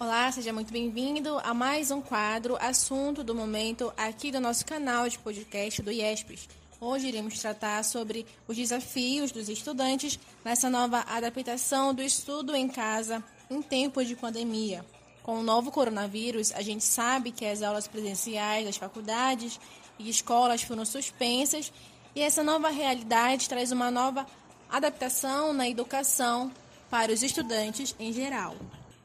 [0.00, 5.06] Olá, seja muito bem-vindo a mais um quadro Assunto do Momento aqui do nosso canal
[5.06, 6.48] de podcast do IESPES.
[6.80, 13.22] Hoje iremos tratar sobre os desafios dos estudantes nessa nova adaptação do estudo em casa
[13.50, 14.82] em tempo de pandemia.
[15.22, 19.60] Com o novo coronavírus, a gente sabe que as aulas presenciais das faculdades
[19.98, 21.70] e escolas foram suspensas
[22.16, 24.26] e essa nova realidade traz uma nova
[24.70, 26.50] adaptação na educação
[26.88, 28.56] para os estudantes em geral.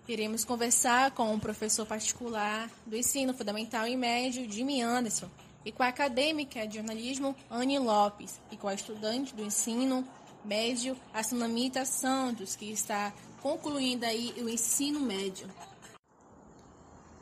[0.08, 5.28] Iremos conversar com um professor particular do ensino fundamental e médio, Jimmy Anderson,
[5.66, 10.08] e com a acadêmica de jornalismo, Anne Lopes, e com a estudante do ensino
[10.44, 15.50] médio, a Sunamita Santos, que está concluindo aí o ensino médio.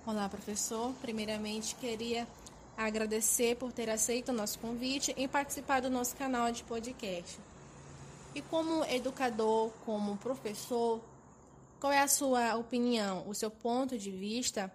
[0.06, 0.94] Olá, professor.
[1.02, 2.28] Primeiramente, queria
[2.76, 7.40] agradecer por ter aceito o nosso convite em participar do nosso canal de podcast.
[8.36, 11.00] E como educador, como professor,
[11.84, 14.74] qual é a sua opinião, o seu ponto de vista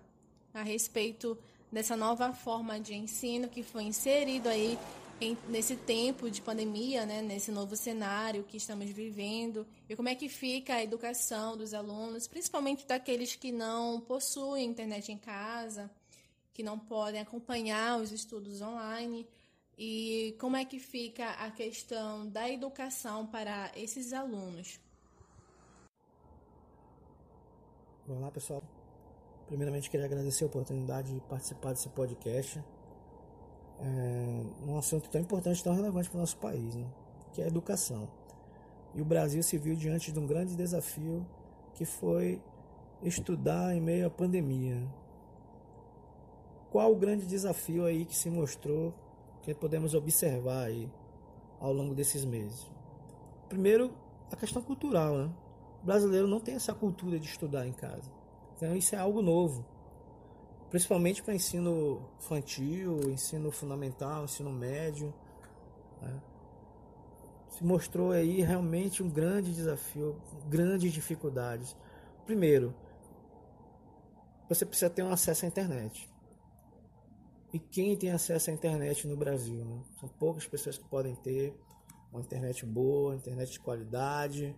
[0.53, 1.39] a respeito
[1.73, 4.79] dessa nova forma de ensino que foi inserido aí
[5.19, 10.15] em, nesse tempo de pandemia, né, nesse novo cenário que estamos vivendo, e como é
[10.15, 15.91] que fica a educação dos alunos, principalmente daqueles que não possuem internet em casa,
[16.53, 19.27] que não podem acompanhar os estudos online,
[19.79, 24.79] e como é que fica a questão da educação para esses alunos?
[28.11, 28.63] Olá pessoal,
[29.47, 32.59] primeiramente queria agradecer a oportunidade de participar desse podcast.
[33.81, 36.87] É um assunto tão importante, tão relevante para o nosso país, né?
[37.35, 38.09] que é a educação.
[38.95, 41.27] E o Brasil se viu diante de um grande desafio
[41.75, 42.41] que foi
[43.03, 44.83] estudar em meio à pandemia.
[46.71, 48.95] Qual o grande desafio aí que se mostrou
[49.43, 50.91] que podemos observar aí
[51.61, 52.67] ao longo desses meses?
[53.51, 53.93] Primeiro,
[54.33, 55.31] a questão cultural, né?
[55.83, 58.11] Brasileiro não tem essa cultura de estudar em casa.
[58.57, 59.65] Então isso é algo novo.
[60.71, 65.15] Principalmente para ensino infantil, ensino fundamental, ensino médio.
[66.03, 66.21] Né?
[67.51, 71.77] Se mostrou aí realmente um grande desafio, grandes dificuldades.
[72.27, 72.75] Primeiro,
[74.49, 76.11] você precisa ter um acesso à internet.
[77.53, 79.65] E quem tem acesso à internet no Brasil?
[79.65, 79.81] Né?
[79.99, 81.59] São poucas pessoas que podem ter
[82.13, 84.55] uma internet boa, internet de qualidade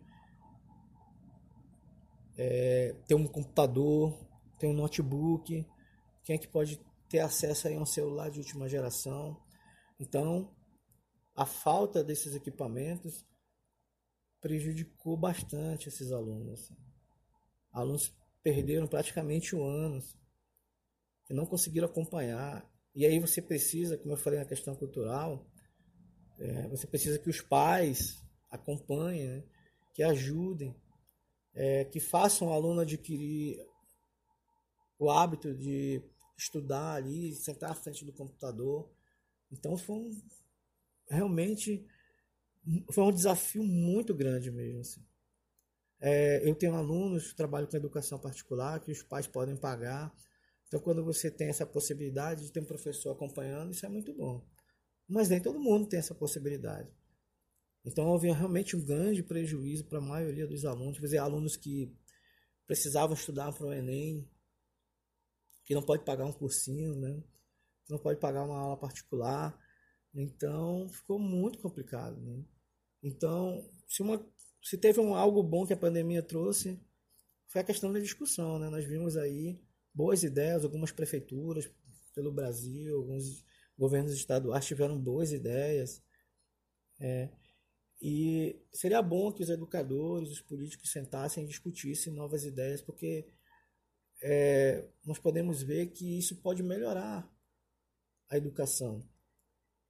[2.43, 4.19] é, ter um computador,
[4.59, 5.67] ter um notebook,
[6.25, 9.39] quem é que pode ter acesso a um celular de última geração.
[9.99, 10.51] Então,
[11.35, 13.27] a falta desses equipamentos
[14.41, 16.73] prejudicou bastante esses alunos.
[17.73, 18.11] Alunos
[18.43, 20.03] perderam praticamente um ano
[21.29, 22.67] e não conseguiram acompanhar.
[22.95, 25.47] E aí você precisa, como eu falei na questão cultural,
[26.39, 29.45] é, você precisa que os pais acompanhem, né,
[29.93, 30.75] que ajudem
[31.55, 33.59] é, que façam o aluno adquirir
[34.99, 36.03] o hábito de
[36.37, 38.91] estudar ali, sentar à frente do computador.
[39.51, 40.11] Então foi um,
[41.09, 41.87] realmente
[42.93, 44.81] foi um desafio muito grande mesmo.
[44.81, 45.05] Assim.
[46.01, 50.15] É, eu tenho alunos que trabalham com educação particular que os pais podem pagar.
[50.67, 54.47] Então, quando você tem essa possibilidade de ter um professor acompanhando, isso é muito bom.
[55.09, 56.89] Mas nem todo mundo tem essa possibilidade.
[57.85, 61.95] Então houve realmente um grande prejuízo para a maioria dos alunos, quer dizer, alunos que
[62.67, 64.29] precisavam estudar para o Enem,
[65.65, 67.23] que não pode pagar um cursinho, né?
[67.89, 69.59] não pode pagar uma aula particular.
[70.15, 72.21] Então ficou muito complicado.
[72.21, 72.45] Né?
[73.03, 74.25] Então, se, uma,
[74.63, 76.81] se teve um, algo bom que a pandemia trouxe,
[77.47, 78.59] foi a questão da discussão.
[78.59, 78.69] Né?
[78.69, 79.61] Nós vimos aí
[79.95, 81.71] boas ideias, algumas prefeituras
[82.15, 83.45] pelo Brasil, alguns
[83.77, 86.03] governos estaduais tiveram boas ideias.
[87.01, 87.31] É,
[88.01, 93.27] e seria bom que os educadores, os políticos sentassem e discutissem novas ideias, porque
[94.23, 97.31] é, nós podemos ver que isso pode melhorar
[98.29, 99.07] a educação.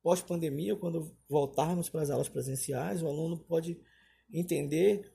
[0.02, 3.80] Pós-pandemia, quando voltarmos para as aulas presenciais, o aluno pode
[4.32, 5.12] entender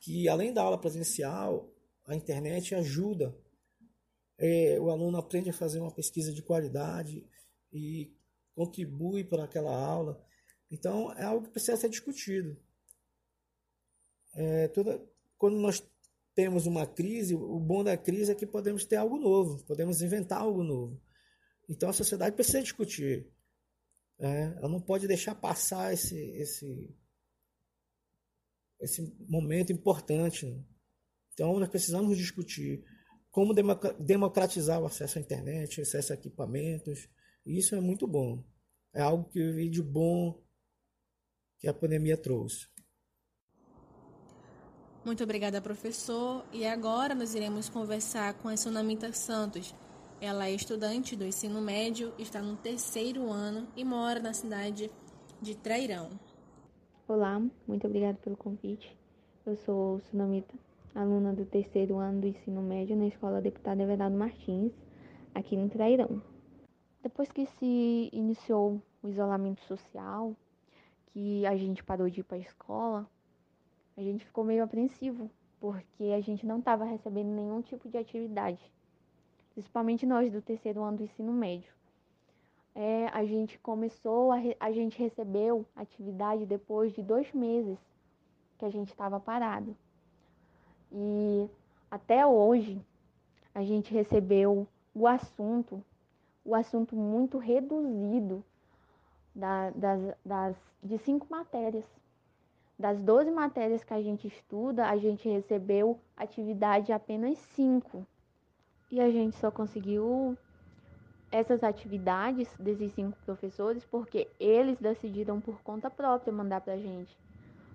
[0.00, 1.72] que, além da aula presencial,
[2.08, 3.36] a internet ajuda.
[4.38, 7.28] É, o aluno aprende a fazer uma pesquisa de qualidade
[7.72, 8.16] e
[8.54, 10.24] contribui para aquela aula.
[10.70, 12.56] Então, é algo que precisa ser discutido.
[14.34, 15.02] É, toda,
[15.36, 15.82] quando nós
[16.34, 20.40] temos uma crise, o bom da crise é que podemos ter algo novo, podemos inventar
[20.40, 21.00] algo novo.
[21.68, 23.26] Então, a sociedade precisa discutir.
[24.18, 26.94] É, ela não pode deixar passar esse, esse,
[28.80, 30.46] esse momento importante.
[30.46, 30.62] Né?
[31.32, 32.84] Então, nós precisamos discutir
[33.30, 33.54] como
[33.98, 37.08] democratizar o acesso à internet, acesso a equipamentos.
[37.44, 38.44] Isso é muito bom.
[38.94, 40.42] É algo que vi de bom
[41.58, 42.68] que a pandemia trouxe.
[45.04, 46.44] Muito obrigada, professor.
[46.52, 49.74] E agora nós iremos conversar com a Sunamita Santos.
[50.20, 54.90] Ela é estudante do ensino médio, está no terceiro ano e mora na cidade
[55.40, 56.10] de Trairão.
[57.06, 58.96] Olá, muito obrigada pelo convite.
[59.46, 60.54] Eu sou Sunamita,
[60.94, 64.72] aluna do terceiro ano do ensino médio na Escola Deputado Everaldo Martins,
[65.34, 66.20] aqui no Trairão.
[67.02, 70.36] Depois que se iniciou o isolamento social,
[71.12, 73.08] que a gente parou de ir para a escola,
[73.96, 78.60] a gente ficou meio apreensivo, porque a gente não estava recebendo nenhum tipo de atividade,
[79.52, 81.72] principalmente nós do terceiro ano do ensino médio.
[82.74, 87.78] É, a gente começou, a, a gente recebeu atividade depois de dois meses
[88.56, 89.76] que a gente estava parado.
[90.92, 91.48] E
[91.90, 92.80] até hoje
[93.52, 95.82] a gente recebeu o assunto,
[96.44, 98.44] o assunto muito reduzido
[99.38, 101.84] da, das, das, de cinco matérias.
[102.78, 108.06] Das 12 matérias que a gente estuda, a gente recebeu atividade apenas 5.
[108.90, 110.36] E a gente só conseguiu
[111.30, 117.16] essas atividades desses cinco professores porque eles decidiram por conta própria mandar para a gente.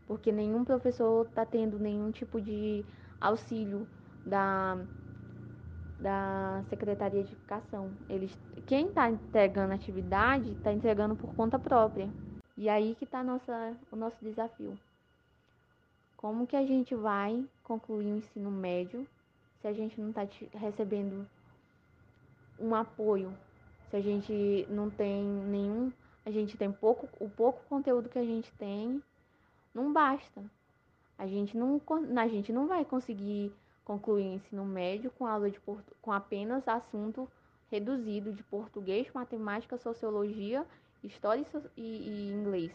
[0.07, 2.83] Porque nenhum professor está tendo nenhum tipo de
[3.21, 3.87] auxílio
[4.25, 4.77] da,
[6.03, 7.89] da Secretaria de Educação.
[8.09, 12.09] Eles, quem está entregando atividade está entregando por conta própria.
[12.57, 14.77] E aí que está o nosso desafio.
[16.17, 19.07] Como que a gente vai concluir o ensino médio
[19.61, 21.25] se a gente não está recebendo
[22.59, 23.33] um apoio,
[23.89, 25.91] se a gente não tem nenhum,
[26.25, 29.01] a gente tem pouco, o pouco conteúdo que a gente tem,
[29.73, 30.43] não basta.
[31.17, 31.81] A gente não,
[32.17, 33.53] a gente não vai conseguir
[33.85, 35.59] concluir o ensino médio com aula de
[36.01, 37.29] com apenas assunto
[37.69, 40.65] reduzido de português, matemática, sociologia,
[41.03, 41.45] história
[41.75, 42.71] e, e inglês.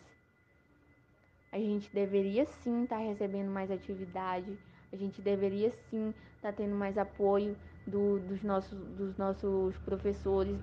[1.51, 4.59] A gente deveria sim estar tá recebendo mais atividade,
[4.93, 7.57] a gente deveria sim estar tá tendo mais apoio
[7.87, 10.57] do, dos, nossos, dos nossos professores,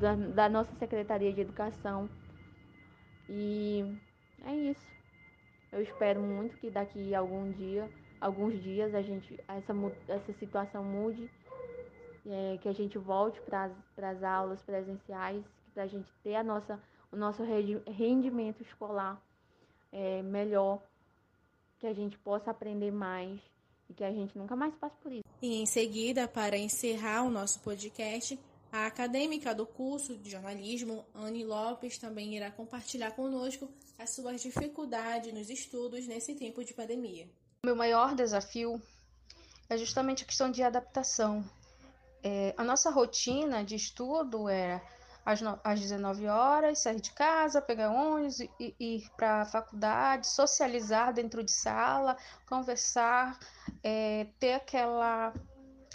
[0.00, 2.08] da, da nossa Secretaria de Educação.
[3.28, 3.84] E
[4.44, 4.86] é isso.
[5.70, 7.88] Eu espero muito que daqui a algum dia,
[8.22, 9.74] alguns dias, a gente, essa,
[10.06, 11.28] essa situação mude,
[12.24, 16.80] é, que a gente volte para as aulas presenciais, para a gente ter a nossa,
[17.10, 19.20] o nosso rendimento escolar
[19.90, 20.80] é, melhor,
[21.80, 23.40] que a gente possa aprender mais
[23.90, 25.24] e que a gente nunca mais passe por isso.
[25.42, 28.38] E em seguida, para encerrar o nosso podcast,
[28.70, 33.68] a acadêmica do curso de jornalismo, Anne Lopes, também irá compartilhar conosco
[33.98, 37.28] as suas dificuldades nos estudos nesse tempo de pandemia.
[37.64, 38.82] Meu maior desafio
[39.70, 41.48] é justamente a questão de adaptação.
[42.20, 44.82] É, a nossa rotina de estudo era
[45.24, 50.26] às, às 19 horas, sair de casa, pegar ônibus e, e ir para a faculdade,
[50.26, 52.16] socializar dentro de sala,
[52.48, 53.38] conversar,
[53.80, 55.32] é, ter aquela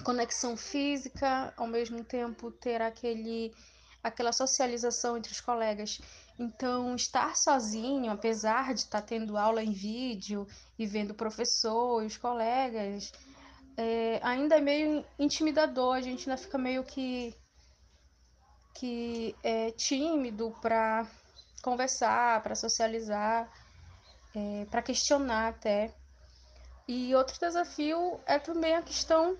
[0.05, 3.53] conexão física, ao mesmo tempo ter aquele,
[4.03, 5.99] aquela socialização entre os colegas.
[6.39, 10.47] Então, estar sozinho, apesar de estar tendo aula em vídeo
[10.77, 13.11] e vendo o professor e os colegas,
[13.75, 17.35] é, ainda é meio intimidador, a gente ainda fica meio que
[18.73, 21.07] que é tímido para
[21.63, 23.51] conversar, para socializar,
[24.35, 25.91] é, para questionar até.
[26.87, 29.35] E outro desafio é também a questão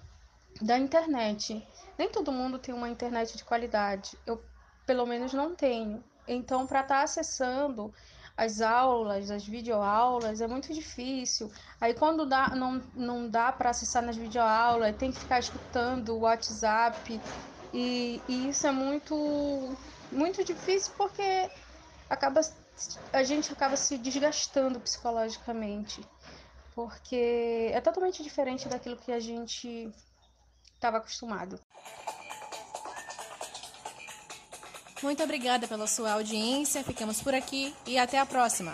[0.59, 1.65] da internet.
[1.97, 4.17] Nem todo mundo tem uma internet de qualidade.
[4.25, 4.43] Eu,
[4.85, 6.03] pelo menos, não tenho.
[6.27, 7.93] Então, para estar tá acessando
[8.35, 11.51] as aulas, as videoaulas, é muito difícil.
[11.81, 16.19] Aí, quando dá, não, não dá para acessar nas videoaulas, tem que ficar escutando o
[16.19, 17.19] WhatsApp
[17.73, 19.75] e, e isso é muito,
[20.11, 21.49] muito difícil porque
[22.09, 22.41] acaba,
[23.11, 26.05] a gente acaba se desgastando psicologicamente.
[26.75, 29.91] Porque é totalmente diferente daquilo que a gente
[30.77, 31.59] estava acostumado.
[35.03, 36.83] Muito obrigada pela sua audiência.
[36.83, 38.73] Ficamos por aqui e até a próxima.